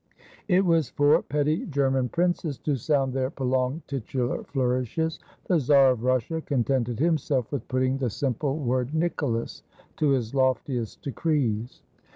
[0.47, 5.19] It was for petty German princes to sound their prolonged titular flourishes.
[5.45, 9.61] The Czar of Russia contented himself with putting the simple word "NICHOLAS"
[9.97, 11.83] to his loftiest decrees.